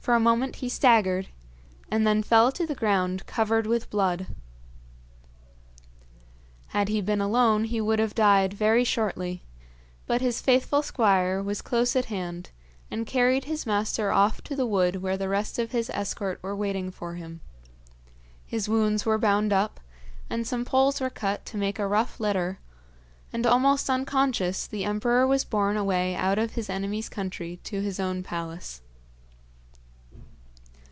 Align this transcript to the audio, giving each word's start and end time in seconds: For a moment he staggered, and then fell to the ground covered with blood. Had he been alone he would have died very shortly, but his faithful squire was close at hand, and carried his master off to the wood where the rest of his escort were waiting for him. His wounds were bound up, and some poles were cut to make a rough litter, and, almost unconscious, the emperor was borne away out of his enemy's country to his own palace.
For 0.00 0.14
a 0.14 0.18
moment 0.18 0.56
he 0.56 0.68
staggered, 0.68 1.28
and 1.88 2.04
then 2.04 2.24
fell 2.24 2.50
to 2.50 2.66
the 2.66 2.74
ground 2.74 3.24
covered 3.26 3.68
with 3.68 3.88
blood. 3.88 4.26
Had 6.70 6.88
he 6.88 7.00
been 7.00 7.20
alone 7.20 7.62
he 7.66 7.80
would 7.80 8.00
have 8.00 8.12
died 8.12 8.52
very 8.52 8.82
shortly, 8.82 9.44
but 10.08 10.20
his 10.20 10.40
faithful 10.40 10.82
squire 10.82 11.40
was 11.40 11.62
close 11.62 11.94
at 11.94 12.06
hand, 12.06 12.50
and 12.90 13.06
carried 13.06 13.44
his 13.44 13.64
master 13.64 14.10
off 14.10 14.42
to 14.42 14.56
the 14.56 14.66
wood 14.66 14.96
where 14.96 15.16
the 15.16 15.28
rest 15.28 15.56
of 15.60 15.70
his 15.70 15.88
escort 15.90 16.42
were 16.42 16.56
waiting 16.56 16.90
for 16.90 17.14
him. 17.14 17.40
His 18.44 18.68
wounds 18.68 19.06
were 19.06 19.18
bound 19.18 19.52
up, 19.52 19.78
and 20.28 20.44
some 20.48 20.64
poles 20.64 21.00
were 21.00 21.10
cut 21.10 21.46
to 21.46 21.56
make 21.56 21.78
a 21.78 21.86
rough 21.86 22.18
litter, 22.18 22.58
and, 23.32 23.46
almost 23.46 23.88
unconscious, 23.88 24.66
the 24.66 24.82
emperor 24.82 25.28
was 25.28 25.44
borne 25.44 25.76
away 25.76 26.16
out 26.16 26.40
of 26.40 26.54
his 26.54 26.68
enemy's 26.68 27.08
country 27.08 27.60
to 27.62 27.80
his 27.80 28.00
own 28.00 28.24
palace. 28.24 28.80